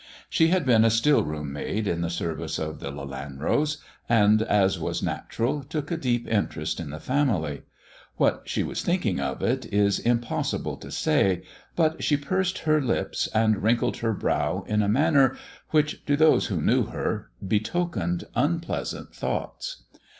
She 0.31 0.47
had 0.47 0.65
been 0.65 0.83
a 0.83 0.89
still 0.89 1.23
room 1.23 1.53
maid 1.53 1.85
in 1.87 2.01
the 2.01 2.09
service 2.09 2.57
of 2.57 2.79
the 2.79 2.89
Lelanros, 2.91 3.77
and, 4.09 4.41
as 4.41 4.79
was 4.79 5.03
natural, 5.03 5.61
took 5.61 5.91
a 5.91 5.95
deep 5.97 6.27
interest 6.27 6.79
in 6.79 6.89
the 6.89 6.99
family. 6.99 7.61
What 8.17 8.41
she 8.45 8.63
was 8.63 8.81
thinking 8.81 9.19
of 9.19 9.43
it 9.43 9.71
is 9.71 9.99
impossible 9.99 10.77
to 10.77 10.89
say, 10.89 11.43
but 11.75 12.03
she 12.03 12.17
pursed 12.17 12.61
up 12.61 12.63
her 12.63 12.81
lips 12.81 13.27
and 13.27 13.61
wrinkled 13.61 13.97
her 13.97 14.13
brow 14.15 14.63
in 14.67 14.81
a 14.81 14.89
manner 14.89 15.37
which, 15.69 16.03
to 16.05 16.17
those 16.17 16.47
who 16.47 16.59
knew 16.63 16.85
her, 16.87 17.29
betokened 17.47 18.23
unpleasant 18.33 19.13
thoughts. 19.13 19.83